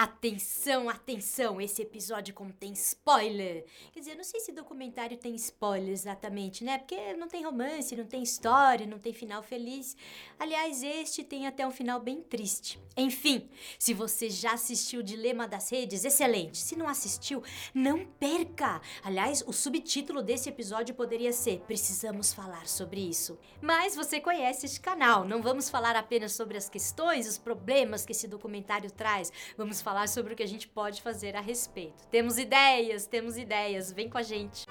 Atenção, 0.00 0.88
atenção, 0.88 1.60
esse 1.60 1.82
episódio 1.82 2.32
contém 2.32 2.72
spoiler. 2.72 3.64
Quer 3.92 3.98
dizer, 3.98 4.12
eu 4.12 4.18
não 4.18 4.22
sei 4.22 4.38
se 4.38 4.52
documentário 4.52 5.16
tem 5.16 5.34
spoiler 5.34 5.90
exatamente, 5.90 6.62
né? 6.62 6.78
Porque 6.78 7.14
não 7.14 7.26
tem 7.26 7.44
romance, 7.44 7.96
não 7.96 8.04
tem 8.04 8.22
história, 8.22 8.86
não 8.86 9.00
tem 9.00 9.12
final 9.12 9.42
feliz. 9.42 9.96
Aliás, 10.38 10.84
este 10.84 11.24
tem 11.24 11.48
até 11.48 11.66
um 11.66 11.72
final 11.72 11.98
bem 11.98 12.22
triste. 12.22 12.80
Enfim, 12.96 13.48
se 13.76 13.92
você 13.92 14.30
já 14.30 14.52
assistiu 14.52 15.00
o 15.00 15.02
Dilema 15.02 15.48
das 15.48 15.68
Redes, 15.68 16.04
excelente. 16.04 16.58
Se 16.58 16.76
não 16.76 16.88
assistiu, 16.88 17.42
não 17.74 18.06
perca. 18.06 18.80
Aliás, 19.02 19.42
o 19.48 19.52
subtítulo 19.52 20.22
desse 20.22 20.48
episódio 20.48 20.94
poderia 20.94 21.32
ser 21.32 21.58
Precisamos 21.66 22.32
falar 22.32 22.68
sobre 22.68 23.00
isso. 23.00 23.36
Mas 23.60 23.96
você 23.96 24.20
conhece 24.20 24.64
este 24.64 24.78
canal, 24.78 25.24
não 25.24 25.42
vamos 25.42 25.68
falar 25.68 25.96
apenas 25.96 26.32
sobre 26.32 26.56
as 26.56 26.68
questões, 26.68 27.26
os 27.26 27.36
problemas 27.36 28.06
que 28.06 28.12
esse 28.12 28.28
documentário 28.28 28.92
traz. 28.92 29.32
Vamos 29.56 29.82
falar 29.88 30.06
sobre 30.06 30.34
o 30.34 30.36
que 30.36 30.42
a 30.42 30.46
gente 30.46 30.68
pode 30.68 31.00
fazer 31.00 31.34
a 31.34 31.40
respeito. 31.40 32.06
Temos 32.10 32.36
ideias, 32.36 33.06
temos 33.06 33.38
ideias, 33.38 33.90
vem 33.90 34.06
com 34.06 34.18
a 34.18 34.22
gente. 34.22 34.66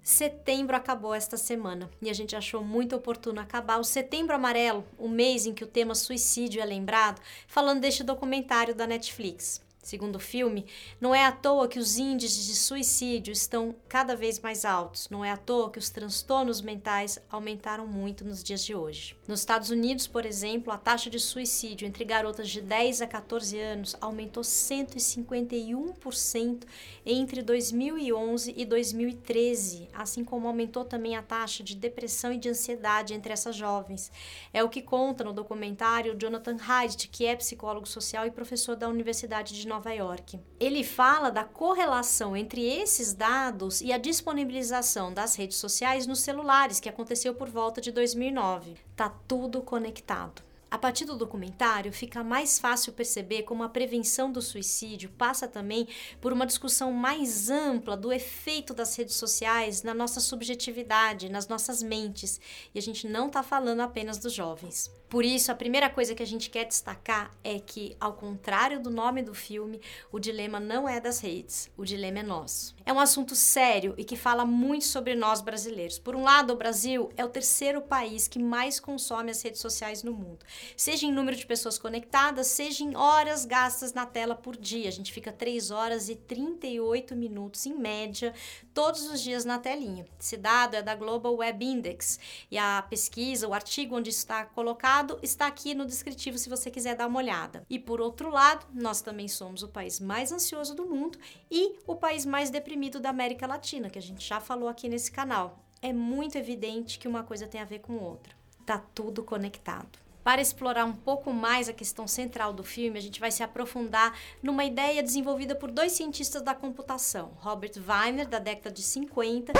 Setembro 0.00 0.76
acabou 0.76 1.12
esta 1.12 1.36
semana 1.36 1.90
e 2.00 2.08
a 2.08 2.12
gente 2.12 2.36
achou 2.36 2.62
muito 2.62 2.94
oportuno 2.94 3.40
acabar 3.40 3.80
o 3.80 3.84
Setembro 3.84 4.36
Amarelo, 4.36 4.86
o 4.96 5.08
mês 5.08 5.46
em 5.46 5.52
que 5.52 5.64
o 5.64 5.66
tema 5.66 5.96
suicídio 5.96 6.62
é 6.62 6.64
lembrado, 6.64 7.20
falando 7.48 7.80
deste 7.80 8.04
documentário 8.04 8.72
da 8.72 8.86
Netflix. 8.86 9.60
Segundo 9.82 10.14
o 10.14 10.20
filme, 10.20 10.64
não 11.00 11.12
é 11.12 11.26
à 11.26 11.32
toa 11.32 11.66
que 11.66 11.80
os 11.80 11.98
índices 11.98 12.46
de 12.46 12.54
suicídio 12.54 13.32
estão 13.32 13.74
cada 13.88 14.14
vez 14.14 14.38
mais 14.38 14.64
altos, 14.64 15.08
não 15.10 15.24
é 15.24 15.32
à 15.32 15.36
toa 15.36 15.72
que 15.72 15.78
os 15.78 15.90
transtornos 15.90 16.62
mentais 16.62 17.18
aumentaram 17.28 17.84
muito 17.84 18.24
nos 18.24 18.44
dias 18.44 18.64
de 18.64 18.76
hoje. 18.76 19.16
Nos 19.26 19.40
Estados 19.40 19.70
Unidos, 19.70 20.06
por 20.06 20.24
exemplo, 20.24 20.72
a 20.72 20.78
taxa 20.78 21.10
de 21.10 21.18
suicídio 21.18 21.84
entre 21.84 22.04
garotas 22.04 22.48
de 22.48 22.60
10 22.60 23.02
a 23.02 23.08
14 23.08 23.58
anos 23.58 23.96
aumentou 24.00 24.44
151% 24.44 26.62
entre 27.04 27.42
2011 27.42 28.54
e 28.56 28.64
2013, 28.64 29.88
assim 29.92 30.22
como 30.22 30.46
aumentou 30.46 30.84
também 30.84 31.16
a 31.16 31.22
taxa 31.22 31.64
de 31.64 31.74
depressão 31.74 32.32
e 32.32 32.38
de 32.38 32.48
ansiedade 32.48 33.14
entre 33.14 33.32
essas 33.32 33.56
jovens. 33.56 34.12
É 34.52 34.62
o 34.62 34.68
que 34.68 34.80
conta 34.80 35.24
no 35.24 35.32
documentário 35.32 36.16
Jonathan 36.16 36.56
Haidt, 36.68 37.08
que 37.08 37.26
é 37.26 37.34
psicólogo 37.34 37.88
social 37.88 38.24
e 38.24 38.30
professor 38.30 38.76
da 38.76 38.88
Universidade 38.88 39.52
de 39.52 39.71
Nova 39.72 39.90
York. 39.90 40.38
Ele 40.60 40.84
fala 40.84 41.30
da 41.30 41.44
correlação 41.44 42.36
entre 42.36 42.62
esses 42.62 43.14
dados 43.14 43.80
e 43.80 43.90
a 43.90 43.96
disponibilização 43.96 45.14
das 45.14 45.34
redes 45.34 45.56
sociais 45.56 46.06
nos 46.06 46.20
celulares, 46.20 46.78
que 46.78 46.90
aconteceu 46.90 47.34
por 47.34 47.48
volta 47.48 47.80
de 47.80 47.90
2009. 47.90 48.76
Tá 48.94 49.08
tudo 49.26 49.62
conectado. 49.62 50.42
A 50.72 50.78
partir 50.78 51.04
do 51.04 51.14
documentário, 51.14 51.92
fica 51.92 52.24
mais 52.24 52.58
fácil 52.58 52.94
perceber 52.94 53.42
como 53.42 53.62
a 53.62 53.68
prevenção 53.68 54.32
do 54.32 54.40
suicídio 54.40 55.10
passa 55.10 55.46
também 55.46 55.86
por 56.18 56.32
uma 56.32 56.46
discussão 56.46 56.90
mais 56.90 57.50
ampla 57.50 57.94
do 57.94 58.10
efeito 58.10 58.72
das 58.72 58.96
redes 58.96 59.16
sociais 59.16 59.82
na 59.82 59.92
nossa 59.92 60.18
subjetividade, 60.18 61.28
nas 61.28 61.46
nossas 61.46 61.82
mentes. 61.82 62.40
E 62.74 62.78
a 62.78 62.82
gente 62.82 63.06
não 63.06 63.26
está 63.26 63.42
falando 63.42 63.80
apenas 63.80 64.16
dos 64.16 64.32
jovens. 64.32 64.90
Por 65.12 65.26
isso, 65.26 65.52
a 65.52 65.54
primeira 65.54 65.90
coisa 65.90 66.14
que 66.14 66.22
a 66.22 66.26
gente 66.26 66.48
quer 66.48 66.64
destacar 66.64 67.30
é 67.44 67.60
que, 67.60 67.94
ao 68.00 68.14
contrário 68.14 68.80
do 68.80 68.88
nome 68.88 69.20
do 69.20 69.34
filme, 69.34 69.78
o 70.10 70.18
dilema 70.18 70.58
não 70.58 70.88
é 70.88 71.02
das 71.02 71.20
redes, 71.20 71.70
o 71.76 71.84
dilema 71.84 72.20
é 72.20 72.22
nosso. 72.22 72.74
É 72.86 72.90
um 72.94 72.98
assunto 72.98 73.36
sério 73.36 73.92
e 73.98 74.04
que 74.04 74.16
fala 74.16 74.46
muito 74.46 74.86
sobre 74.86 75.14
nós 75.14 75.42
brasileiros. 75.42 75.98
Por 75.98 76.16
um 76.16 76.22
lado, 76.22 76.54
o 76.54 76.56
Brasil 76.56 77.10
é 77.14 77.22
o 77.22 77.28
terceiro 77.28 77.82
país 77.82 78.26
que 78.26 78.38
mais 78.38 78.80
consome 78.80 79.30
as 79.30 79.42
redes 79.42 79.60
sociais 79.60 80.02
no 80.02 80.14
mundo, 80.14 80.46
seja 80.76 81.06
em 81.06 81.12
número 81.12 81.36
de 81.36 81.46
pessoas 81.46 81.78
conectadas, 81.78 82.46
seja 82.46 82.84
em 82.84 82.96
horas 82.96 83.44
gastas 83.44 83.92
na 83.92 84.06
tela 84.06 84.34
por 84.34 84.56
dia. 84.56 84.88
A 84.88 84.92
gente 84.92 85.12
fica 85.12 85.32
3 85.32 85.70
horas 85.70 86.08
e 86.08 86.16
38 86.16 87.14
minutos, 87.16 87.66
em 87.66 87.74
média, 87.74 88.34
todos 88.74 89.02
os 89.10 89.20
dias 89.20 89.44
na 89.44 89.58
telinha. 89.58 90.06
Esse 90.20 90.36
dado 90.36 90.76
é 90.76 90.82
da 90.82 90.94
Global 90.94 91.34
Web 91.36 91.64
Index 91.64 92.18
e 92.50 92.58
a 92.58 92.82
pesquisa, 92.82 93.48
o 93.48 93.54
artigo 93.54 93.96
onde 93.96 94.10
está 94.10 94.44
colocado, 94.44 95.18
está 95.22 95.46
aqui 95.46 95.74
no 95.74 95.86
descritivo 95.86 96.38
se 96.38 96.48
você 96.48 96.70
quiser 96.70 96.96
dar 96.96 97.06
uma 97.06 97.18
olhada. 97.18 97.64
E 97.68 97.78
por 97.78 98.00
outro 98.00 98.30
lado, 98.30 98.66
nós 98.72 99.00
também 99.00 99.28
somos 99.28 99.62
o 99.62 99.68
país 99.68 100.00
mais 100.00 100.32
ansioso 100.32 100.74
do 100.74 100.86
mundo 100.86 101.18
e 101.50 101.76
o 101.86 101.96
país 101.96 102.24
mais 102.24 102.50
deprimido 102.50 103.00
da 103.00 103.10
América 103.10 103.46
Latina, 103.46 103.90
que 103.90 103.98
a 103.98 104.02
gente 104.02 104.26
já 104.26 104.40
falou 104.40 104.68
aqui 104.68 104.88
nesse 104.88 105.10
canal. 105.10 105.58
É 105.80 105.92
muito 105.92 106.36
evidente 106.36 106.98
que 106.98 107.08
uma 107.08 107.24
coisa 107.24 107.46
tem 107.46 107.60
a 107.60 107.64
ver 107.64 107.80
com 107.80 107.98
outra. 107.98 108.34
Tá 108.64 108.78
tudo 108.78 109.24
conectado. 109.24 110.01
Para 110.24 110.40
explorar 110.40 110.84
um 110.84 110.92
pouco 110.92 111.32
mais 111.32 111.68
a 111.68 111.72
questão 111.72 112.06
central 112.06 112.52
do 112.52 112.62
filme, 112.62 112.96
a 112.96 113.02
gente 113.02 113.18
vai 113.18 113.32
se 113.32 113.42
aprofundar 113.42 114.16
numa 114.40 114.64
ideia 114.64 115.02
desenvolvida 115.02 115.56
por 115.56 115.70
dois 115.70 115.92
cientistas 115.92 116.42
da 116.42 116.54
computação, 116.54 117.32
Robert 117.40 117.72
Wiener, 117.76 118.28
da 118.28 118.38
década 118.38 118.70
de 118.70 118.82
50. 118.82 119.52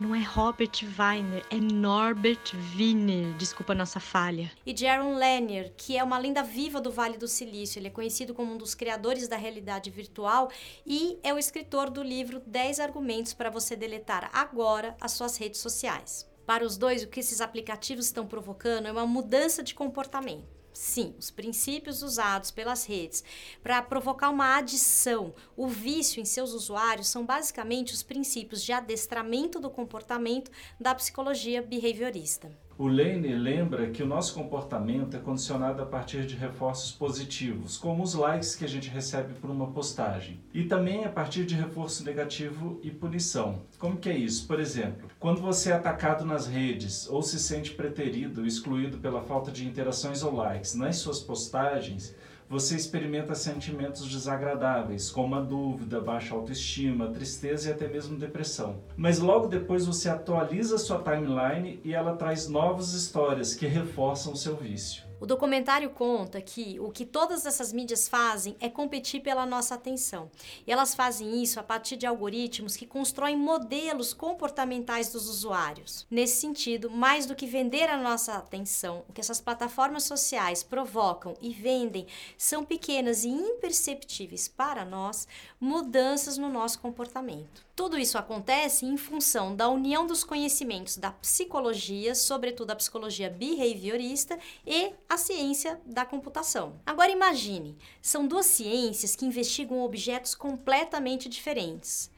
Não 0.00 0.12
é 0.12 0.20
Robert 0.20 0.72
Wiener, 0.82 1.44
é 1.48 1.56
Norbert 1.56 2.54
Wiener, 2.76 3.36
desculpa 3.36 3.72
a 3.72 3.76
nossa 3.76 4.00
falha. 4.00 4.50
E 4.66 4.76
Jaron 4.76 5.16
Lanier, 5.16 5.72
que 5.76 5.96
é 5.96 6.02
uma 6.02 6.18
lenda 6.18 6.42
viva 6.42 6.80
do 6.80 6.90
Vale 6.90 7.16
do 7.16 7.28
Silício. 7.28 7.78
Ele 7.78 7.86
é 7.86 7.90
conhecido 7.90 8.34
como 8.34 8.52
um 8.52 8.58
dos 8.58 8.74
criadores 8.74 9.28
da 9.28 9.36
realidade 9.36 9.90
virtual 9.90 10.50
e 10.84 11.20
é 11.22 11.32
o 11.32 11.38
escritor 11.38 11.88
do 11.88 12.02
livro 12.02 12.42
10 12.44 12.80
argumentos 12.80 13.32
para 13.32 13.48
você 13.48 13.76
deletar 13.76 14.28
agora 14.32 14.96
as 15.00 15.12
suas 15.12 15.36
redes 15.36 15.60
sociais. 15.60 16.33
Para 16.46 16.64
os 16.64 16.76
dois, 16.76 17.02
o 17.02 17.08
que 17.08 17.20
esses 17.20 17.40
aplicativos 17.40 18.06
estão 18.06 18.26
provocando 18.26 18.86
é 18.86 18.92
uma 18.92 19.06
mudança 19.06 19.62
de 19.62 19.74
comportamento. 19.74 20.54
Sim, 20.74 21.14
os 21.16 21.30
princípios 21.30 22.02
usados 22.02 22.50
pelas 22.50 22.84
redes 22.84 23.22
para 23.62 23.80
provocar 23.80 24.28
uma 24.30 24.56
adição, 24.56 25.32
o 25.56 25.68
vício 25.68 26.20
em 26.20 26.24
seus 26.24 26.52
usuários 26.52 27.06
são 27.06 27.24
basicamente 27.24 27.94
os 27.94 28.02
princípios 28.02 28.60
de 28.60 28.72
adestramento 28.72 29.60
do 29.60 29.70
comportamento 29.70 30.50
da 30.80 30.92
psicologia 30.92 31.62
behaviorista. 31.62 32.50
O 32.76 32.88
Lane 32.88 33.32
lembra 33.36 33.90
que 33.90 34.02
o 34.02 34.06
nosso 34.06 34.34
comportamento 34.34 35.16
é 35.16 35.20
condicionado 35.20 35.80
a 35.80 35.86
partir 35.86 36.26
de 36.26 36.34
reforços 36.34 36.90
positivos, 36.90 37.76
como 37.76 38.02
os 38.02 38.14
likes 38.14 38.56
que 38.56 38.64
a 38.64 38.68
gente 38.68 38.88
recebe 38.90 39.32
por 39.34 39.48
uma 39.48 39.68
postagem, 39.68 40.40
e 40.52 40.64
também 40.64 41.04
a 41.04 41.08
partir 41.08 41.46
de 41.46 41.54
reforço 41.54 42.04
negativo 42.04 42.80
e 42.82 42.90
punição. 42.90 43.62
Como 43.78 43.96
que 43.96 44.08
é 44.08 44.18
isso? 44.18 44.48
Por 44.48 44.58
exemplo, 44.58 45.08
quando 45.20 45.40
você 45.40 45.70
é 45.70 45.74
atacado 45.74 46.24
nas 46.24 46.48
redes 46.48 47.08
ou 47.08 47.22
se 47.22 47.38
sente 47.38 47.70
preterido 47.70 48.44
excluído 48.44 48.98
pela 48.98 49.22
falta 49.22 49.52
de 49.52 49.64
interações 49.64 50.24
ou 50.24 50.34
likes 50.34 50.74
nas 50.74 50.96
suas 50.96 51.20
postagens, 51.20 52.12
você 52.54 52.76
experimenta 52.76 53.34
sentimentos 53.34 54.08
desagradáveis, 54.08 55.10
como 55.10 55.34
a 55.34 55.40
dúvida, 55.40 56.00
baixa 56.00 56.36
autoestima, 56.36 57.10
tristeza 57.10 57.68
e 57.68 57.72
até 57.72 57.88
mesmo 57.88 58.16
depressão. 58.16 58.80
Mas 58.96 59.18
logo 59.18 59.48
depois 59.48 59.84
você 59.84 60.08
atualiza 60.08 60.78
sua 60.78 61.02
timeline 61.02 61.80
e 61.82 61.92
ela 61.92 62.14
traz 62.14 62.48
novas 62.48 62.92
histórias 62.92 63.54
que 63.54 63.66
reforçam 63.66 64.36
seu 64.36 64.54
vício. 64.54 65.02
O 65.24 65.26
documentário 65.26 65.88
conta 65.88 66.38
que 66.38 66.78
o 66.78 66.90
que 66.90 67.06
todas 67.06 67.46
essas 67.46 67.72
mídias 67.72 68.06
fazem 68.06 68.54
é 68.60 68.68
competir 68.68 69.22
pela 69.22 69.46
nossa 69.46 69.74
atenção. 69.74 70.30
E 70.66 70.70
elas 70.70 70.94
fazem 70.94 71.42
isso 71.42 71.58
a 71.58 71.62
partir 71.62 71.96
de 71.96 72.04
algoritmos 72.04 72.76
que 72.76 72.84
constroem 72.84 73.34
modelos 73.34 74.12
comportamentais 74.12 75.10
dos 75.10 75.26
usuários. 75.26 76.06
Nesse 76.10 76.42
sentido, 76.42 76.90
mais 76.90 77.24
do 77.24 77.34
que 77.34 77.46
vender 77.46 77.88
a 77.88 77.96
nossa 77.96 78.34
atenção, 78.34 79.02
o 79.08 79.14
que 79.14 79.20
essas 79.22 79.40
plataformas 79.40 80.02
sociais 80.02 80.62
provocam 80.62 81.34
e 81.40 81.54
vendem 81.54 82.06
são 82.36 82.62
pequenas 82.62 83.24
e 83.24 83.28
imperceptíveis 83.28 84.46
para 84.46 84.84
nós 84.84 85.26
mudanças 85.58 86.36
no 86.36 86.50
nosso 86.50 86.78
comportamento. 86.80 87.64
Tudo 87.74 87.98
isso 87.98 88.16
acontece 88.16 88.86
em 88.86 88.96
função 88.96 89.56
da 89.56 89.68
união 89.68 90.06
dos 90.06 90.22
conhecimentos 90.22 90.96
da 90.96 91.10
psicologia, 91.10 92.14
sobretudo 92.14 92.70
a 92.70 92.76
psicologia 92.76 93.28
behaviorista, 93.28 94.38
e 94.64 94.92
a 95.08 95.13
ciência 95.16 95.80
da 95.84 96.04
computação. 96.04 96.80
Agora 96.84 97.10
imagine, 97.10 97.76
são 98.00 98.26
duas 98.26 98.46
ciências 98.46 99.14
que 99.14 99.26
investigam 99.26 99.82
objetos 99.82 100.34
completamente 100.34 101.28
diferentes. 101.28 102.10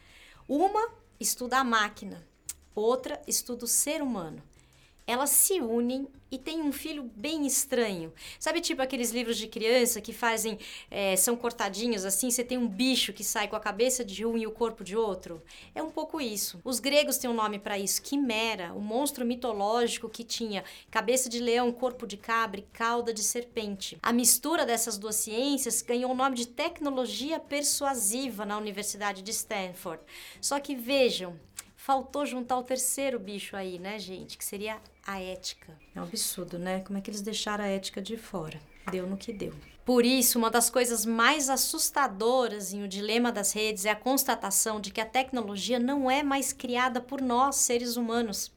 Uma 0.48 0.88
estuda 1.18 1.58
a 1.58 1.64
máquina, 1.64 2.26
outra 2.74 3.20
estuda 3.26 3.64
o 3.64 3.68
ser 3.68 4.02
humano 4.02 4.42
elas 5.06 5.30
se 5.30 5.60
unem 5.60 6.08
e 6.30 6.36
têm 6.38 6.60
um 6.60 6.72
filho 6.72 7.10
bem 7.14 7.46
estranho. 7.46 8.12
Sabe, 8.38 8.60
tipo 8.60 8.82
aqueles 8.82 9.12
livros 9.12 9.38
de 9.38 9.46
criança 9.46 10.00
que 10.00 10.12
fazem, 10.12 10.58
é, 10.90 11.14
são 11.16 11.36
cortadinhos 11.36 12.04
assim, 12.04 12.30
você 12.30 12.42
tem 12.42 12.58
um 12.58 12.66
bicho 12.66 13.12
que 13.12 13.22
sai 13.22 13.46
com 13.46 13.54
a 13.54 13.60
cabeça 13.60 14.04
de 14.04 14.26
um 14.26 14.36
e 14.36 14.46
o 14.46 14.50
corpo 14.50 14.82
de 14.82 14.96
outro? 14.96 15.40
É 15.74 15.82
um 15.82 15.90
pouco 15.90 16.20
isso. 16.20 16.60
Os 16.64 16.80
gregos 16.80 17.18
têm 17.18 17.30
um 17.30 17.34
nome 17.34 17.58
para 17.58 17.78
isso, 17.78 18.02
quimera, 18.02 18.72
o 18.72 18.78
um 18.78 18.80
monstro 18.80 19.24
mitológico 19.24 20.08
que 20.08 20.24
tinha 20.24 20.64
cabeça 20.90 21.28
de 21.28 21.38
leão, 21.38 21.72
corpo 21.72 22.06
de 22.06 22.16
cabra 22.16 22.60
e 22.60 22.64
cauda 22.64 23.14
de 23.14 23.22
serpente. 23.22 23.98
A 24.02 24.12
mistura 24.12 24.66
dessas 24.66 24.98
duas 24.98 25.14
ciências 25.16 25.80
ganhou 25.82 26.10
o 26.10 26.16
nome 26.16 26.34
de 26.34 26.48
tecnologia 26.48 27.38
persuasiva 27.38 28.44
na 28.44 28.58
Universidade 28.58 29.22
de 29.22 29.30
Stanford. 29.30 30.02
Só 30.40 30.58
que 30.58 30.74
vejam, 30.74 31.38
Faltou 31.86 32.26
juntar 32.26 32.58
o 32.58 32.64
terceiro 32.64 33.16
bicho 33.16 33.54
aí, 33.54 33.78
né, 33.78 33.96
gente? 33.96 34.36
Que 34.36 34.44
seria 34.44 34.80
a 35.06 35.20
ética. 35.20 35.72
É 35.94 36.00
um 36.00 36.02
absurdo, 36.02 36.58
né? 36.58 36.80
Como 36.80 36.98
é 36.98 37.00
que 37.00 37.08
eles 37.08 37.20
deixaram 37.20 37.62
a 37.62 37.68
ética 37.68 38.02
de 38.02 38.16
fora? 38.16 38.60
Deu 38.90 39.06
no 39.06 39.16
que 39.16 39.32
deu. 39.32 39.54
Por 39.84 40.04
isso, 40.04 40.36
uma 40.36 40.50
das 40.50 40.68
coisas 40.68 41.06
mais 41.06 41.48
assustadoras 41.48 42.72
em 42.72 42.82
O 42.82 42.88
Dilema 42.88 43.30
das 43.30 43.52
Redes 43.52 43.84
é 43.84 43.90
a 43.90 43.94
constatação 43.94 44.80
de 44.80 44.90
que 44.90 45.00
a 45.00 45.06
tecnologia 45.06 45.78
não 45.78 46.10
é 46.10 46.24
mais 46.24 46.52
criada 46.52 47.00
por 47.00 47.22
nós, 47.22 47.54
seres 47.54 47.96
humanos. 47.96 48.50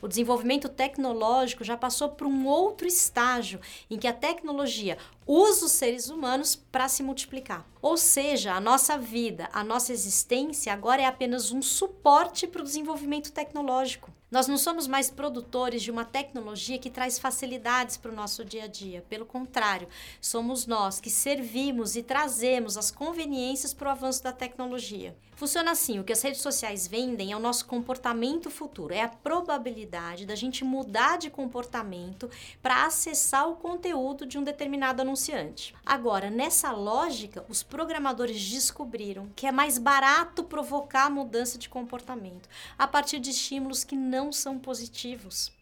O 0.00 0.08
desenvolvimento 0.08 0.68
tecnológico 0.68 1.64
já 1.64 1.76
passou 1.76 2.10
por 2.10 2.26
um 2.26 2.46
outro 2.46 2.86
estágio 2.86 3.60
em 3.90 3.98
que 3.98 4.06
a 4.06 4.12
tecnologia 4.12 4.98
usa 5.26 5.66
os 5.66 5.72
seres 5.72 6.08
humanos 6.08 6.56
para 6.56 6.88
se 6.88 7.02
multiplicar. 7.02 7.66
Ou 7.82 7.96
seja, 7.96 8.54
a 8.54 8.60
nossa 8.60 8.96
vida, 8.96 9.48
a 9.52 9.64
nossa 9.64 9.92
existência 9.92 10.72
agora 10.72 11.02
é 11.02 11.06
apenas 11.06 11.52
um 11.52 11.60
suporte 11.60 12.46
para 12.46 12.62
o 12.62 12.64
desenvolvimento 12.64 13.32
tecnológico. 13.32 14.15
Nós 14.28 14.48
não 14.48 14.58
somos 14.58 14.88
mais 14.88 15.08
produtores 15.08 15.84
de 15.84 15.90
uma 15.90 16.04
tecnologia 16.04 16.80
que 16.80 16.90
traz 16.90 17.16
facilidades 17.16 17.96
para 17.96 18.10
o 18.10 18.14
nosso 18.14 18.44
dia 18.44 18.64
a 18.64 18.66
dia. 18.66 19.04
Pelo 19.08 19.24
contrário, 19.24 19.86
somos 20.20 20.66
nós 20.66 21.00
que 21.00 21.08
servimos 21.08 21.94
e 21.94 22.02
trazemos 22.02 22.76
as 22.76 22.90
conveniências 22.90 23.72
para 23.72 23.88
o 23.88 23.92
avanço 23.92 24.24
da 24.24 24.32
tecnologia. 24.32 25.16
Funciona 25.36 25.72
assim: 25.72 25.98
o 26.00 26.04
que 26.04 26.14
as 26.14 26.22
redes 26.22 26.40
sociais 26.40 26.88
vendem 26.88 27.30
é 27.30 27.36
o 27.36 27.40
nosso 27.40 27.66
comportamento 27.66 28.50
futuro, 28.50 28.94
é 28.94 29.02
a 29.02 29.08
probabilidade 29.08 30.24
da 30.24 30.34
gente 30.34 30.64
mudar 30.64 31.18
de 31.18 31.28
comportamento 31.28 32.30
para 32.62 32.86
acessar 32.86 33.46
o 33.46 33.56
conteúdo 33.56 34.24
de 34.24 34.38
um 34.38 34.42
determinado 34.42 35.02
anunciante. 35.02 35.74
Agora, 35.84 36.30
nessa 36.30 36.72
lógica, 36.72 37.44
os 37.50 37.62
programadores 37.62 38.42
descobriram 38.48 39.28
que 39.36 39.46
é 39.46 39.52
mais 39.52 39.76
barato 39.76 40.42
provocar 40.42 41.04
a 41.04 41.10
mudança 41.10 41.58
de 41.58 41.68
comportamento 41.68 42.48
a 42.78 42.88
partir 42.88 43.20
de 43.20 43.28
estímulos 43.28 43.84
que 43.84 43.94
não 43.94 44.15
não 44.16 44.32
são 44.32 44.58
positivos. 44.58 45.52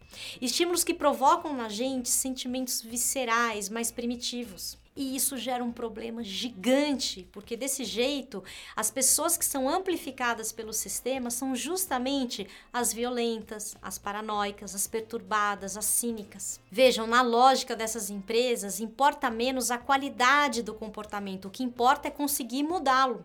Estímulos 0.40 0.84
que 0.84 0.94
provocam 0.94 1.52
na 1.56 1.68
gente 1.68 2.08
sentimentos 2.08 2.80
viscerais, 2.80 3.68
mais 3.68 3.90
primitivos. 3.90 4.78
E 4.96 5.17
isso 5.17 5.37
gera 5.37 5.64
um 5.64 5.73
problema 5.73 6.23
gigante, 6.23 7.29
porque 7.32 7.56
desse 7.56 7.82
jeito, 7.82 8.44
as 8.76 8.93
pessoas 8.93 9.37
que 9.37 9.44
são 9.44 9.69
amplificadas 9.69 10.52
pelo 10.52 10.73
sistema 10.73 11.32
são 11.32 11.56
justamente 11.56 12.46
as 12.73 12.93
violentas, 12.93 13.76
as 13.82 13.99
paranoicas, 13.99 14.73
as 14.73 14.87
perturbadas, 14.87 15.76
as 15.76 15.85
cínicas. 15.85 16.61
Vejam, 16.70 17.08
na 17.08 17.23
lógica 17.23 17.75
dessas 17.75 18.08
empresas, 18.08 18.79
importa 18.79 19.29
menos 19.31 19.73
a 19.73 19.79
qualidade 19.79 20.62
do 20.62 20.73
comportamento, 20.73 21.47
o 21.47 21.50
que 21.50 21.64
importa 21.64 22.06
é 22.06 22.11
conseguir 22.12 22.62
mudá-lo. 22.62 23.25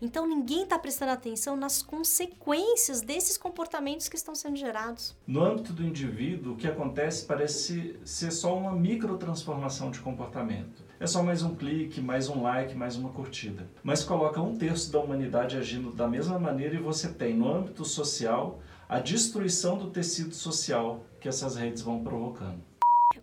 Então 0.00 0.26
ninguém 0.26 0.64
está 0.64 0.78
prestando 0.78 1.12
atenção 1.12 1.56
nas 1.56 1.82
consequências 1.82 3.00
desses 3.00 3.36
comportamentos 3.36 4.08
que 4.08 4.16
estão 4.16 4.34
sendo 4.34 4.56
gerados. 4.56 5.16
No 5.26 5.42
âmbito 5.42 5.72
do 5.72 5.82
indivíduo, 5.82 6.52
o 6.52 6.56
que 6.56 6.68
acontece 6.68 7.24
parece 7.24 7.98
ser 8.04 8.30
só 8.30 8.56
uma 8.56 8.72
microtransformação 8.72 9.90
de 9.90 10.00
comportamento. 10.00 10.84
É 10.98 11.06
só 11.06 11.22
mais 11.22 11.42
um 11.42 11.54
clique, 11.54 12.00
mais 12.00 12.26
um 12.30 12.42
like, 12.42 12.74
mais 12.74 12.96
uma 12.96 13.10
curtida. 13.12 13.68
Mas 13.82 14.02
coloca 14.02 14.40
um 14.40 14.56
terço 14.56 14.90
da 14.90 14.98
humanidade 14.98 15.58
agindo 15.58 15.92
da 15.92 16.08
mesma 16.08 16.38
maneira 16.38 16.74
e 16.74 16.78
você 16.78 17.12
tem, 17.12 17.34
no 17.34 17.52
âmbito 17.52 17.84
social, 17.84 18.62
a 18.88 18.98
destruição 18.98 19.76
do 19.76 19.90
tecido 19.90 20.34
social 20.34 21.04
que 21.20 21.28
essas 21.28 21.54
redes 21.54 21.82
vão 21.82 22.02
provocando. 22.02 22.64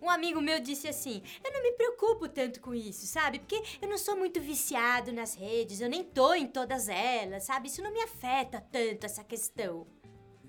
Um 0.00 0.08
amigo 0.08 0.40
meu 0.40 0.60
disse 0.60 0.86
assim: 0.86 1.20
Eu 1.44 1.52
não 1.52 1.64
me 1.64 1.72
preocupo 1.72 2.28
tanto 2.28 2.60
com 2.60 2.72
isso, 2.72 3.06
sabe? 3.06 3.40
Porque 3.40 3.60
eu 3.82 3.88
não 3.88 3.98
sou 3.98 4.16
muito 4.16 4.40
viciado 4.40 5.12
nas 5.12 5.34
redes, 5.34 5.80
eu 5.80 5.88
nem 5.88 6.04
tô 6.04 6.32
em 6.32 6.46
todas 6.46 6.88
elas, 6.88 7.42
sabe? 7.42 7.66
Isso 7.66 7.82
não 7.82 7.92
me 7.92 8.02
afeta 8.02 8.64
tanto 8.70 9.04
essa 9.04 9.24
questão. 9.24 9.84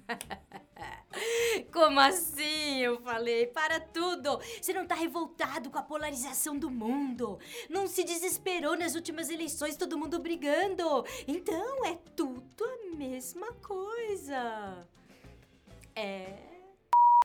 Como 1.72 2.00
assim? 2.00 2.80
Eu 2.80 3.02
falei, 3.02 3.48
para 3.48 3.80
tudo! 3.80 4.40
Você 4.62 4.74
não 4.74 4.86
tá 4.86 4.96
revoltado 4.96 5.70
com 5.70 5.78
a 5.78 5.84
polarização 5.84 6.58
do 6.58 6.70
mundo? 6.70 7.40
Não 7.70 7.88
se 7.88 8.04
desesperou 8.04 8.78
nas 8.78 8.96
últimas 8.96 9.30
eleições, 9.30 9.78
todo 9.78 9.98
mundo 9.98 10.20
brigando? 10.20 11.06
Então 11.28 11.86
é 11.86 11.98
tudo 12.16 12.64
a 12.64 12.96
mesma 12.96 13.52
coisa. 13.54 14.86
É. 15.96 16.55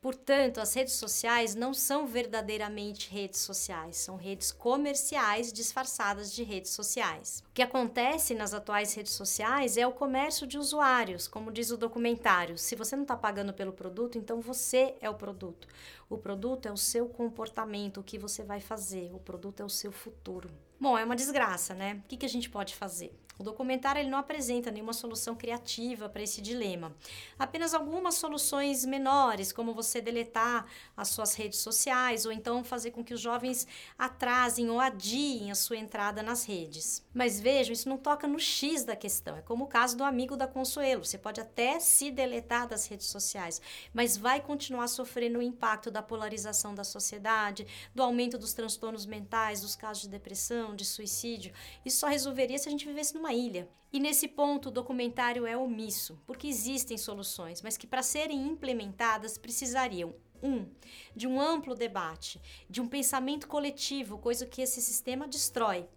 Portanto, 0.00 0.60
as 0.60 0.72
redes 0.72 0.94
sociais 0.94 1.54
não 1.54 1.74
são 1.74 2.06
verdadeiramente 2.06 3.10
redes 3.10 3.40
sociais, 3.40 3.98
são 3.98 4.16
redes 4.16 4.50
comerciais 4.50 5.52
disfarçadas 5.52 6.32
de 6.32 6.42
redes 6.42 6.70
sociais. 6.70 7.44
O 7.50 7.52
que 7.52 7.60
acontece 7.60 8.34
nas 8.34 8.54
atuais 8.54 8.94
redes 8.94 9.12
sociais 9.12 9.76
é 9.76 9.86
o 9.86 9.92
comércio 9.92 10.46
de 10.46 10.56
usuários, 10.56 11.28
como 11.28 11.52
diz 11.52 11.70
o 11.70 11.76
documentário. 11.76 12.56
Se 12.56 12.74
você 12.74 12.96
não 12.96 13.02
está 13.02 13.14
pagando 13.14 13.52
pelo 13.52 13.74
produto, 13.74 14.16
então 14.16 14.40
você 14.40 14.94
é 15.02 15.10
o 15.10 15.14
produto. 15.14 15.68
O 16.08 16.16
produto 16.16 16.64
é 16.64 16.72
o 16.72 16.78
seu 16.78 17.06
comportamento, 17.06 18.00
o 18.00 18.02
que 18.02 18.18
você 18.18 18.42
vai 18.42 18.58
fazer. 18.58 19.14
O 19.14 19.18
produto 19.18 19.60
é 19.60 19.64
o 19.64 19.68
seu 19.68 19.92
futuro. 19.92 20.50
Bom, 20.80 20.96
é 20.96 21.04
uma 21.04 21.14
desgraça, 21.14 21.74
né? 21.74 22.00
O 22.04 22.08
que, 22.08 22.24
a 22.24 22.28
gente 22.28 22.48
pode 22.48 22.74
fazer? 22.74 23.12
O 23.38 23.42
documentário 23.42 24.00
ele 24.00 24.10
não 24.10 24.18
apresenta 24.18 24.70
nenhuma 24.70 24.92
solução 24.92 25.34
criativa 25.34 26.10
para 26.10 26.22
esse 26.22 26.42
dilema. 26.42 26.94
Apenas 27.38 27.72
algumas 27.72 28.16
soluções 28.16 28.84
menores, 28.84 29.50
como 29.50 29.72
você 29.72 29.98
deletar 30.02 30.66
as 30.94 31.08
suas 31.08 31.34
redes 31.34 31.58
sociais 31.60 32.26
ou 32.26 32.32
então 32.32 32.62
fazer 32.62 32.90
com 32.90 33.02
que 33.02 33.14
os 33.14 33.20
jovens 33.20 33.66
atrasem 33.98 34.68
ou 34.68 34.78
adiem 34.78 35.50
a 35.50 35.54
sua 35.54 35.78
entrada 35.78 36.22
nas 36.22 36.44
redes. 36.44 37.02
Mas 37.14 37.40
vejam, 37.40 37.72
isso 37.72 37.88
não 37.88 37.96
toca 37.96 38.28
no 38.28 38.38
X 38.38 38.84
da 38.84 38.94
questão. 38.94 39.38
É 39.38 39.40
como 39.40 39.64
o 39.64 39.68
caso 39.68 39.96
do 39.96 40.04
amigo 40.04 40.36
da 40.36 40.46
Consuelo. 40.46 41.04
Você 41.04 41.16
pode 41.16 41.40
até 41.40 41.80
se 41.80 42.10
deletar 42.10 42.68
das 42.68 42.86
redes 42.86 43.06
sociais, 43.06 43.62
mas 43.94 44.18
vai 44.18 44.42
continuar 44.42 44.88
sofrendo 44.88 45.38
o 45.38 45.42
impacto 45.42 45.90
da 45.90 46.02
polarização 46.02 46.74
da 46.74 46.84
sociedade, 46.84 47.66
do 47.94 48.02
aumento 48.02 48.36
dos 48.36 48.52
transtornos 48.52 49.06
mentais, 49.06 49.62
dos 49.62 49.74
casos 49.74 50.02
de 50.02 50.08
depressão, 50.10 50.76
de 50.76 50.84
suicídio. 50.84 51.54
Isso 51.86 52.00
só 52.00 52.06
resolveria 52.06 52.58
se 52.58 52.68
a 52.68 52.70
gente 52.70 52.86
vivesse 52.86 53.14
numa 53.14 53.29
ilha. 53.32 53.68
E 53.92 53.98
nesse 53.98 54.28
ponto 54.28 54.68
o 54.68 54.72
documentário 54.72 55.46
é 55.46 55.56
omisso, 55.56 56.20
porque 56.26 56.46
existem 56.46 56.96
soluções, 56.96 57.60
mas 57.60 57.76
que 57.76 57.86
para 57.86 58.02
serem 58.02 58.46
implementadas 58.46 59.36
precisariam 59.36 60.14
um, 60.42 60.66
de 61.14 61.26
um 61.26 61.40
amplo 61.40 61.74
debate, 61.74 62.40
de 62.68 62.80
um 62.80 62.88
pensamento 62.88 63.48
coletivo, 63.48 64.18
coisa 64.18 64.46
que 64.46 64.62
esse 64.62 64.80
sistema 64.80 65.26
destrói. 65.26 65.88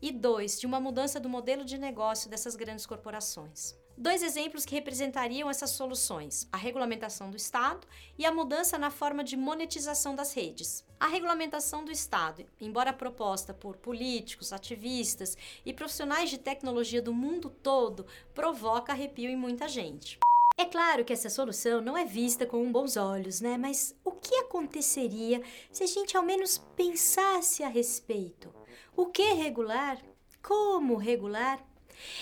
E 0.00 0.10
dois, 0.12 0.60
de 0.60 0.66
uma 0.66 0.80
mudança 0.80 1.18
do 1.18 1.28
modelo 1.28 1.64
de 1.64 1.78
negócio 1.78 2.28
dessas 2.28 2.56
grandes 2.56 2.86
corporações. 2.86 3.74
Dois 3.96 4.24
exemplos 4.24 4.64
que 4.64 4.74
representariam 4.74 5.48
essas 5.48 5.70
soluções: 5.70 6.48
a 6.52 6.56
regulamentação 6.56 7.30
do 7.30 7.36
Estado 7.36 7.86
e 8.18 8.26
a 8.26 8.32
mudança 8.32 8.76
na 8.76 8.90
forma 8.90 9.22
de 9.22 9.36
monetização 9.36 10.16
das 10.16 10.34
redes. 10.34 10.84
A 10.98 11.06
regulamentação 11.06 11.84
do 11.84 11.92
Estado, 11.92 12.44
embora 12.60 12.92
proposta 12.92 13.54
por 13.54 13.76
políticos, 13.76 14.52
ativistas 14.52 15.36
e 15.64 15.72
profissionais 15.72 16.28
de 16.28 16.38
tecnologia 16.38 17.00
do 17.00 17.14
mundo 17.14 17.50
todo, 17.62 18.06
provoca 18.34 18.92
arrepio 18.92 19.30
em 19.30 19.36
muita 19.36 19.68
gente. 19.68 20.18
É 20.56 20.64
claro 20.64 21.04
que 21.04 21.12
essa 21.12 21.28
solução 21.28 21.80
não 21.80 21.96
é 21.96 22.04
vista 22.04 22.46
com 22.46 22.70
bons 22.70 22.96
olhos, 22.96 23.40
né? 23.40 23.56
Mas 23.56 23.94
o 24.04 24.12
que 24.12 24.36
aconteceria 24.36 25.42
se 25.70 25.84
a 25.84 25.86
gente 25.86 26.16
ao 26.16 26.22
menos 26.22 26.58
pensasse 26.76 27.62
a 27.62 27.68
respeito? 27.68 28.52
O 28.96 29.06
que 29.06 29.34
regular? 29.34 29.98
Como 30.42 30.96
regular? 30.96 31.64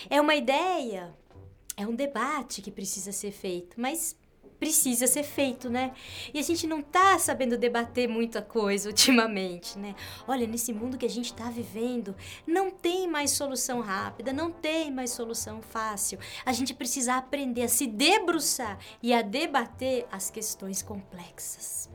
É 0.09 0.21
uma 0.21 0.35
ideia, 0.35 1.15
é 1.77 1.87
um 1.87 1.95
debate 1.95 2.61
que 2.61 2.71
precisa 2.71 3.13
ser 3.13 3.33
feito, 3.33 3.81
mas 3.81 4.17
precisa 4.63 5.09
ser 5.09 5.25
feito, 5.25 5.69
né? 5.69 5.93
E 6.33 6.39
a 6.39 6.43
gente 6.43 6.69
não 6.69 6.81
tá 6.81 7.19
sabendo 7.19 7.59
debater 7.59 8.09
muita 8.09 8.41
coisa 8.41 8.87
ultimamente, 8.91 9.77
né? 9.77 9.97
Olha, 10.25 10.47
nesse 10.47 10.73
mundo 10.73 10.97
que 10.97 11.05
a 11.05 11.11
gente 11.11 11.35
tá 11.35 11.51
vivendo, 11.51 12.15
não 12.47 12.71
tem 12.71 13.09
mais 13.09 13.33
solução 13.33 13.81
rápida, 13.81 14.33
não 14.33 14.53
tem 14.53 14.89
mais 14.89 15.11
solução 15.11 15.61
fácil. 15.61 16.17
A 16.47 16.53
gente 16.53 16.73
precisa 16.75 17.17
aprender 17.17 17.65
a 17.65 17.69
se 17.69 17.89
debruçar 17.89 18.79
e 19.03 19.13
a 19.13 19.21
debater 19.21 20.07
as 20.13 20.31
questões 20.31 20.81
complexas. 20.81 21.91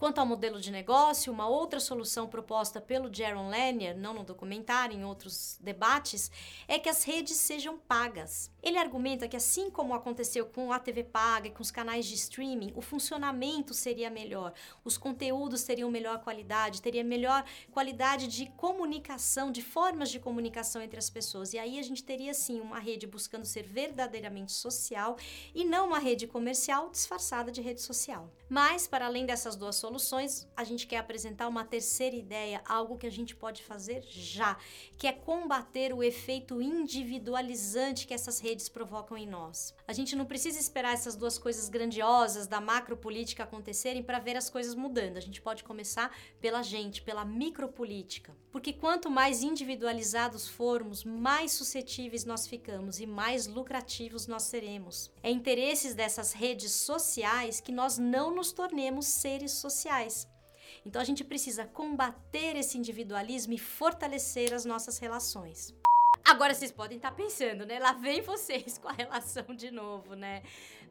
Quanto 0.00 0.18
ao 0.18 0.24
modelo 0.24 0.58
de 0.58 0.70
negócio, 0.70 1.30
uma 1.30 1.46
outra 1.46 1.78
solução 1.78 2.26
proposta 2.26 2.80
pelo 2.80 3.14
Jaron 3.14 3.50
Lanier, 3.50 3.94
não 3.94 4.14
no 4.14 4.24
documentário, 4.24 4.96
em 4.96 5.04
outros 5.04 5.58
debates, 5.60 6.30
é 6.66 6.78
que 6.78 6.88
as 6.88 7.04
redes 7.04 7.36
sejam 7.36 7.76
pagas. 7.76 8.50
Ele 8.62 8.78
argumenta 8.78 9.28
que, 9.28 9.36
assim 9.36 9.68
como 9.68 9.92
aconteceu 9.92 10.46
com 10.46 10.72
a 10.72 10.78
TV 10.78 11.04
paga 11.04 11.48
e 11.48 11.50
com 11.50 11.60
os 11.60 11.70
canais 11.70 12.06
de 12.06 12.14
streaming, 12.14 12.72
o 12.74 12.80
funcionamento 12.80 13.74
seria 13.74 14.08
melhor, 14.08 14.54
os 14.82 14.96
conteúdos 14.96 15.64
teriam 15.64 15.90
melhor 15.90 16.20
qualidade, 16.20 16.80
teria 16.80 17.04
melhor 17.04 17.44
qualidade 17.70 18.26
de 18.26 18.46
comunicação, 18.56 19.52
de 19.52 19.60
formas 19.60 20.08
de 20.08 20.18
comunicação 20.18 20.80
entre 20.80 20.98
as 20.98 21.10
pessoas. 21.10 21.52
E 21.52 21.58
aí 21.58 21.78
a 21.78 21.82
gente 21.82 22.02
teria, 22.02 22.32
sim, 22.32 22.58
uma 22.58 22.78
rede 22.78 23.06
buscando 23.06 23.44
ser 23.44 23.64
verdadeiramente 23.64 24.52
social 24.52 25.18
e 25.54 25.62
não 25.62 25.88
uma 25.88 25.98
rede 25.98 26.26
comercial 26.26 26.88
disfarçada 26.88 27.52
de 27.52 27.60
rede 27.60 27.82
social. 27.82 28.30
Mas, 28.48 28.86
para 28.86 29.04
além 29.04 29.26
dessas 29.26 29.56
duas 29.56 29.76
soluções, 29.76 29.89
soluções, 29.90 30.46
a 30.56 30.62
gente 30.62 30.86
quer 30.86 30.98
apresentar 30.98 31.48
uma 31.48 31.64
terceira 31.64 32.14
ideia, 32.14 32.62
algo 32.64 32.96
que 32.96 33.06
a 33.06 33.10
gente 33.10 33.34
pode 33.34 33.62
fazer 33.62 34.02
já, 34.08 34.56
que 34.96 35.06
é 35.08 35.12
combater 35.12 35.92
o 35.92 36.02
efeito 36.02 36.62
individualizante 36.62 38.06
que 38.06 38.14
essas 38.14 38.38
redes 38.38 38.68
provocam 38.68 39.16
em 39.16 39.26
nós. 39.26 39.74
A 39.88 39.92
gente 39.92 40.14
não 40.14 40.24
precisa 40.24 40.60
esperar 40.60 40.94
essas 40.94 41.16
duas 41.16 41.38
coisas 41.38 41.68
grandiosas 41.68 42.46
da 42.46 42.60
macropolítica 42.60 43.42
acontecerem 43.42 44.02
para 44.02 44.20
ver 44.20 44.36
as 44.36 44.48
coisas 44.48 44.76
mudando. 44.76 45.16
A 45.16 45.20
gente 45.20 45.42
pode 45.42 45.64
começar 45.64 46.16
pela 46.40 46.62
gente, 46.62 47.02
pela 47.02 47.24
micropolítica. 47.24 48.36
Porque 48.52 48.72
quanto 48.72 49.10
mais 49.10 49.42
individualizados 49.42 50.48
formos, 50.48 51.02
mais 51.02 51.52
suscetíveis 51.52 52.24
nós 52.24 52.46
ficamos 52.46 53.00
e 53.00 53.06
mais 53.06 53.46
lucrativos 53.46 54.26
nós 54.28 54.44
seremos. 54.44 55.10
É 55.22 55.30
interesses 55.30 55.94
dessas 55.94 56.32
redes 56.32 56.72
sociais 56.72 57.60
que 57.60 57.72
nós 57.72 57.98
não 57.98 58.34
nos 58.34 58.52
tornemos 58.52 59.06
seres 59.06 59.52
sociais. 59.80 60.28
Então 60.84 61.00
a 61.00 61.04
gente 61.04 61.24
precisa 61.24 61.64
combater 61.64 62.56
esse 62.56 62.78
individualismo 62.78 63.52
e 63.52 63.58
fortalecer 63.58 64.52
as 64.52 64.64
nossas 64.64 64.98
relações. 64.98 65.74
Agora 66.24 66.54
vocês 66.54 66.70
podem 66.70 66.96
estar 66.96 67.12
pensando, 67.12 67.64
né? 67.64 67.78
Lá 67.78 67.92
vem 67.92 68.20
vocês 68.20 68.78
com 68.78 68.88
a 68.88 68.92
relação 68.92 69.54
de 69.54 69.70
novo, 69.70 70.14
né? 70.14 70.42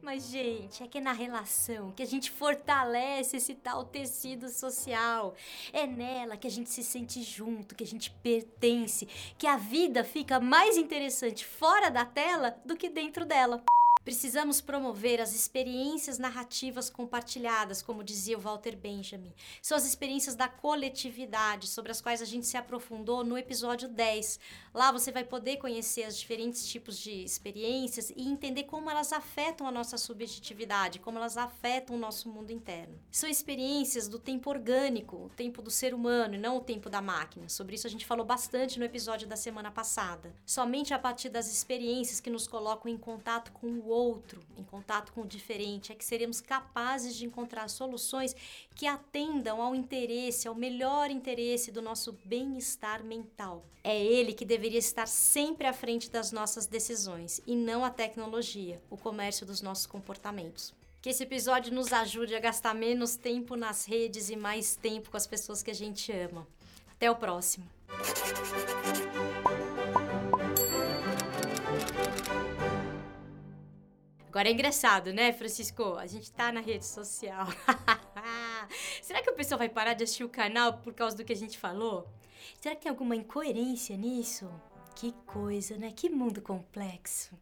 Mas, 0.02 0.28
gente, 0.28 0.82
é 0.82 0.88
que 0.88 0.98
é 0.98 1.00
na 1.00 1.12
relação 1.12 1.92
que 1.92 2.02
a 2.02 2.06
gente 2.06 2.30
fortalece 2.30 3.36
esse 3.36 3.54
tal 3.54 3.84
tecido 3.84 4.48
social. 4.48 5.34
É 5.72 5.86
nela 5.86 6.36
que 6.36 6.46
a 6.46 6.50
gente 6.50 6.70
se 6.70 6.82
sente 6.82 7.22
junto, 7.22 7.74
que 7.74 7.84
a 7.84 7.86
gente 7.86 8.10
pertence, 8.10 9.06
que 9.38 9.46
a 9.46 9.56
vida 9.56 10.02
fica 10.02 10.40
mais 10.40 10.76
interessante 10.76 11.44
fora 11.44 11.90
da 11.90 12.04
tela 12.04 12.58
do 12.64 12.76
que 12.76 12.88
dentro 12.88 13.24
dela. 13.24 13.62
Precisamos 14.02 14.62
promover 14.62 15.20
as 15.20 15.34
experiências 15.34 16.18
narrativas 16.18 16.88
compartilhadas, 16.88 17.82
como 17.82 18.02
dizia 18.02 18.38
o 18.38 18.40
Walter 18.40 18.74
Benjamin. 18.74 19.34
São 19.60 19.76
as 19.76 19.84
experiências 19.84 20.34
da 20.34 20.48
coletividade, 20.48 21.68
sobre 21.68 21.92
as 21.92 22.00
quais 22.00 22.22
a 22.22 22.24
gente 22.24 22.46
se 22.46 22.56
aprofundou 22.56 23.22
no 23.22 23.36
episódio 23.36 23.86
10. 23.88 24.40
Lá 24.72 24.90
você 24.90 25.12
vai 25.12 25.22
poder 25.22 25.58
conhecer 25.58 26.08
os 26.08 26.18
diferentes 26.18 26.66
tipos 26.66 26.98
de 26.98 27.22
experiências 27.22 28.10
e 28.16 28.26
entender 28.26 28.64
como 28.64 28.90
elas 28.90 29.12
afetam 29.12 29.66
a 29.66 29.70
nossa 29.70 29.98
subjetividade, 29.98 30.98
como 30.98 31.18
elas 31.18 31.36
afetam 31.36 31.94
o 31.94 31.98
nosso 31.98 32.26
mundo 32.30 32.50
interno. 32.52 32.98
São 33.10 33.28
experiências 33.28 34.08
do 34.08 34.18
tempo 34.18 34.48
orgânico, 34.48 35.16
o 35.16 35.28
tempo 35.28 35.60
do 35.60 35.70
ser 35.70 35.92
humano 35.92 36.36
e 36.36 36.38
não 36.38 36.56
o 36.56 36.62
tempo 36.62 36.88
da 36.88 37.02
máquina. 37.02 37.50
Sobre 37.50 37.74
isso 37.74 37.86
a 37.86 37.90
gente 37.90 38.06
falou 38.06 38.24
bastante 38.24 38.78
no 38.78 38.84
episódio 38.86 39.28
da 39.28 39.36
semana 39.36 39.70
passada. 39.70 40.34
Somente 40.46 40.94
a 40.94 40.98
partir 40.98 41.28
das 41.28 41.52
experiências 41.52 42.18
que 42.18 42.30
nos 42.30 42.48
colocam 42.48 42.90
em 42.90 42.96
contato 42.96 43.52
com 43.52 43.66
o 43.66 43.89
outro, 43.90 44.40
em 44.56 44.62
contato 44.62 45.12
com 45.12 45.22
o 45.22 45.26
diferente, 45.26 45.92
é 45.92 45.94
que 45.94 46.04
seremos 46.04 46.40
capazes 46.40 47.14
de 47.14 47.26
encontrar 47.26 47.68
soluções 47.68 48.34
que 48.74 48.86
atendam 48.86 49.60
ao 49.60 49.74
interesse, 49.74 50.48
ao 50.48 50.54
melhor 50.54 51.10
interesse 51.10 51.70
do 51.70 51.82
nosso 51.82 52.16
bem-estar 52.24 53.04
mental. 53.04 53.64
É 53.84 54.02
ele 54.02 54.32
que 54.32 54.44
deveria 54.44 54.78
estar 54.78 55.06
sempre 55.06 55.66
à 55.66 55.72
frente 55.72 56.10
das 56.10 56.32
nossas 56.32 56.66
decisões 56.66 57.40
e 57.46 57.54
não 57.54 57.84
a 57.84 57.90
tecnologia, 57.90 58.80
o 58.88 58.96
comércio 58.96 59.44
dos 59.44 59.60
nossos 59.60 59.86
comportamentos. 59.86 60.72
Que 61.02 61.10
esse 61.10 61.22
episódio 61.22 61.72
nos 61.72 61.92
ajude 61.92 62.34
a 62.34 62.40
gastar 62.40 62.74
menos 62.74 63.16
tempo 63.16 63.56
nas 63.56 63.86
redes 63.86 64.28
e 64.30 64.36
mais 64.36 64.76
tempo 64.76 65.10
com 65.10 65.16
as 65.16 65.26
pessoas 65.26 65.62
que 65.62 65.70
a 65.70 65.74
gente 65.74 66.12
ama. 66.12 66.46
Até 66.90 67.10
o 67.10 67.16
próximo! 67.16 67.79
Agora 74.40 74.48
é 74.48 74.52
engraçado, 74.52 75.12
né, 75.12 75.34
Francisco? 75.34 75.96
A 75.96 76.06
gente 76.06 76.32
tá 76.32 76.50
na 76.50 76.60
rede 76.60 76.86
social. 76.86 77.46
Será 79.02 79.20
que 79.20 79.28
o 79.28 79.34
pessoal 79.34 79.58
vai 79.58 79.68
parar 79.68 79.92
de 79.92 80.02
assistir 80.02 80.24
o 80.24 80.30
canal 80.30 80.78
por 80.78 80.94
causa 80.94 81.14
do 81.14 81.22
que 81.22 81.34
a 81.34 81.36
gente 81.36 81.58
falou? 81.58 82.08
Será 82.58 82.74
que 82.74 82.80
tem 82.80 82.88
alguma 82.88 83.14
incoerência 83.14 83.94
nisso? 83.98 84.50
Que 84.96 85.12
coisa, 85.26 85.76
né? 85.76 85.92
Que 85.94 86.08
mundo 86.08 86.40
complexo. 86.40 87.38